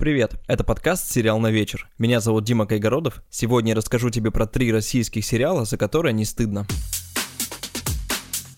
[0.00, 1.86] Привет, это подкаст «Сериал на вечер».
[1.98, 3.22] Меня зовут Дима Кайгородов.
[3.28, 6.66] Сегодня я расскажу тебе про три российских сериала, за которые не стыдно.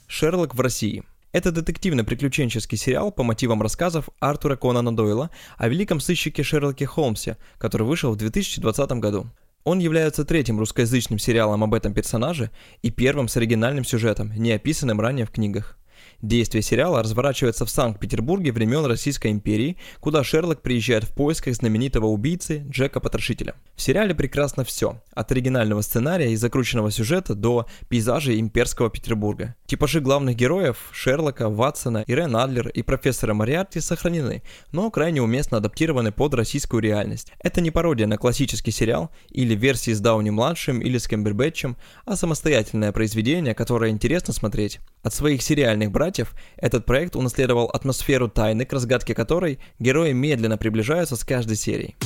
[0.07, 1.03] «Шерлок в России».
[1.33, 7.89] Это детективно-приключенческий сериал по мотивам рассказов Артура Конана Дойла о великом сыщике Шерлоке Холмсе, который
[7.89, 9.27] вышел в 2020 году.
[9.65, 12.53] Он является третьим русскоязычным сериалом об этом персонаже
[12.83, 15.77] и первым с оригинальным сюжетом, не описанным ранее в книгах.
[16.23, 22.65] Действие сериала разворачивается в Санкт-Петербурге времен Российской империи, куда Шерлок приезжает в поисках знаменитого убийцы
[22.71, 23.57] Джека Потрошителя.
[23.75, 29.57] В сериале прекрасно все, от оригинального сценария и закрученного сюжета до пейзажей имперского Петербурга.
[29.67, 36.13] Типажи главных героев Шерлока, Ватсона, Ирен Адлер и профессора Мариарти сохранены, но крайне уместно адаптированы
[36.13, 37.33] под российскую реальность.
[37.41, 42.93] Это не пародия на классический сериал или версии с Дауни-младшим или с Кембербэтчем, а самостоятельное
[42.93, 44.79] произведение, которое интересно смотреть.
[45.03, 51.17] От своих сериальных братьев этот проект унаследовал атмосферу тайны, к разгадке которой герои медленно приближаются
[51.17, 51.97] с каждой серией.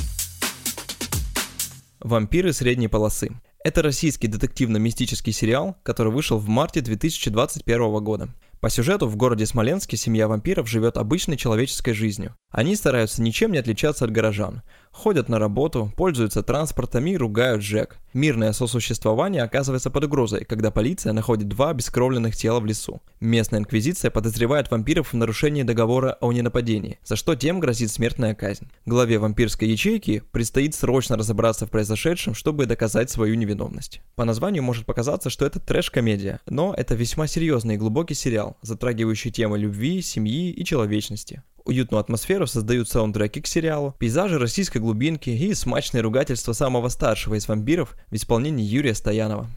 [2.00, 3.30] Вампиры средней полосы.
[3.62, 8.28] Это российский детективно-мистический сериал, который вышел в марте 2021 года.
[8.60, 12.34] По сюжету в городе Смоленске семья вампиров живет обычной человеческой жизнью.
[12.50, 14.62] Они стараются ничем не отличаться от горожан.
[14.96, 17.98] Ходят на работу, пользуются транспортами и ругают Джек.
[18.14, 23.02] Мирное сосуществование оказывается под угрозой, когда полиция находит два обескровленных тела в лесу.
[23.20, 28.68] Местная инквизиция подозревает вампиров в нарушении договора о ненападении, за что тем грозит смертная казнь.
[28.86, 34.00] Главе вампирской ячейки предстоит срочно разобраться в произошедшем, чтобы доказать свою невиновность.
[34.14, 39.30] По названию может показаться, что это трэш-комедия, но это весьма серьезный и глубокий сериал, затрагивающий
[39.30, 41.42] темы любви, семьи и человечности.
[41.66, 47.48] Уютную атмосферу создают саундтреки к сериалу, пейзажи российской глубинки и смачные ругательства самого старшего из
[47.48, 49.48] вампиров в исполнении Юрия Стоянова.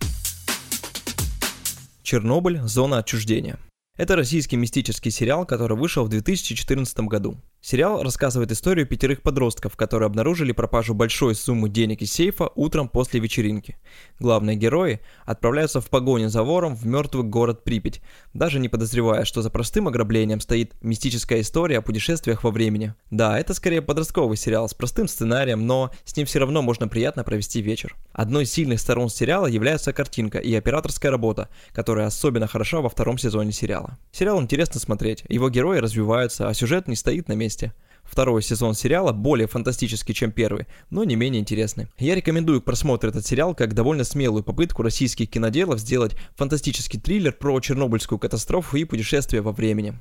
[2.01, 2.61] Чернобыль.
[2.63, 3.59] Зона отчуждения.
[3.95, 7.37] Это российский мистический сериал, который вышел в 2014 году.
[7.61, 13.19] Сериал рассказывает историю пятерых подростков, которые обнаружили пропажу большой суммы денег из сейфа утром после
[13.19, 13.77] вечеринки.
[14.17, 18.01] Главные герои отправляются в погоню за вором в мертвый город Припять,
[18.33, 22.93] даже не подозревая, что за простым ограблением стоит мистическая история о путешествиях во времени.
[23.11, 27.25] Да, это скорее подростковый сериал с простым сценарием, но с ним все равно можно приятно
[27.25, 27.97] провести вечер.
[28.13, 33.17] Одной из сильных сторон сериала является картинка и операторская работа, которая особенно хороша во втором
[33.17, 33.97] сезоне сериала.
[34.13, 37.73] Сериал интересно смотреть, его герои развиваются, а сюжет не стоит на месте месте.
[38.03, 41.87] Второй сезон сериала более фантастический, чем первый, но не менее интересный.
[41.97, 47.33] Я рекомендую к просмотру этот сериал как довольно смелую попытку российских киноделов сделать фантастический триллер
[47.33, 49.93] про чернобыльскую катастрофу и путешествие во времени.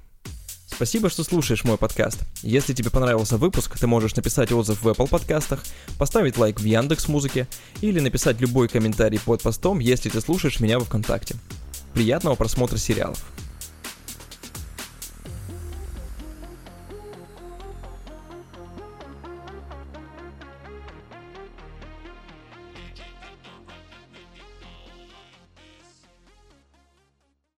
[0.67, 2.21] Спасибо, что слушаешь мой подкаст.
[2.43, 5.65] Если тебе понравился выпуск, ты можешь написать отзыв в Apple подкастах,
[5.99, 7.47] поставить лайк в Яндекс Музыке
[7.81, 11.37] или написать любой комментарий под постом, если ты слушаешь меня в ВКонтакте.
[11.95, 13.25] Приятного просмотра сериалов.